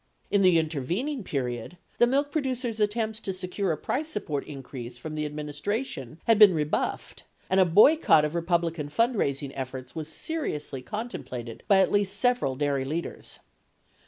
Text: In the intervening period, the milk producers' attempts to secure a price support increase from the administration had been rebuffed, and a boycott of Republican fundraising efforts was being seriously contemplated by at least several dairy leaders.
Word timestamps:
In 0.31 0.41
the 0.41 0.57
intervening 0.57 1.23
period, 1.23 1.77
the 1.99 2.07
milk 2.07 2.31
producers' 2.31 2.79
attempts 2.79 3.19
to 3.19 3.31
secure 3.31 3.71
a 3.71 3.77
price 3.77 4.09
support 4.09 4.43
increase 4.47 4.97
from 4.97 5.13
the 5.13 5.27
administration 5.27 6.19
had 6.25 6.39
been 6.39 6.55
rebuffed, 6.55 7.21
and 7.51 7.59
a 7.59 7.65
boycott 7.65 8.25
of 8.25 8.33
Republican 8.33 8.89
fundraising 8.89 9.51
efforts 9.53 9.93
was 9.93 10.07
being 10.07 10.15
seriously 10.15 10.81
contemplated 10.81 11.61
by 11.67 11.81
at 11.81 11.91
least 11.91 12.17
several 12.17 12.55
dairy 12.55 12.83
leaders. 12.83 13.41